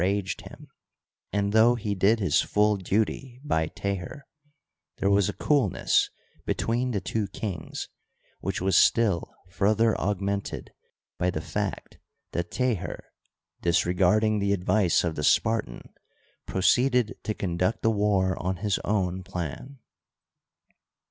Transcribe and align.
151 0.01 0.17
raged 0.17 0.41
him, 0.41 0.67
and, 1.31 1.53
though 1.53 1.75
he 1.75 1.93
did 1.93 2.19
his 2.19 2.41
full 2.41 2.75
duty 2.75 3.39
by 3.43 3.67
Teher, 3.67 4.21
there 4.97 5.11
was 5.11 5.29
a 5.29 5.33
coolness 5.33 6.09
between 6.43 6.89
the 6.89 6.99
two 6.99 7.27
kings 7.27 7.87
which 8.39 8.59
was 8.61 8.75
still 8.75 9.31
further 9.51 9.95
augmented 9.99 10.71
by 11.19 11.29
the 11.29 11.39
fact 11.39 11.99
that 12.31 12.49
Teher, 12.49 13.03
disregard 13.61 14.23
ing 14.23 14.39
the 14.39 14.53
advice 14.53 15.03
of 15.03 15.13
the 15.13 15.23
Spartan, 15.23 15.93
proceeded 16.47 17.13
to 17.21 17.35
conduct 17.35 17.83
the 17.83 17.91
war 17.91 18.35
on 18.41 18.55
his 18.55 18.79
own 18.79 19.21
plan. 19.21 19.77